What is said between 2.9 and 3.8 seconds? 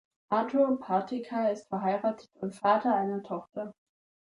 einer Tochter.